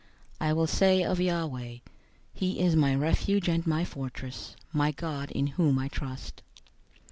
[0.41, 1.75] 091:002 I will say of Yahweh,
[2.33, 6.41] "He is my refuge and my fortress; my God, in whom I trust."